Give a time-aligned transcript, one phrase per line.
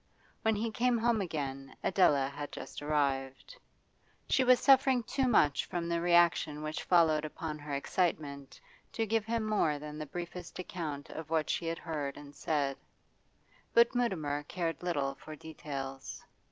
[0.41, 3.55] When he came home again Adela had just arrived.
[4.29, 8.59] She was suffering too much from the reaction which followed upon her excitement
[8.93, 12.77] to give him more than the briefest account of what she had heard and said;
[13.75, 16.23] but Mutimer cared little for details.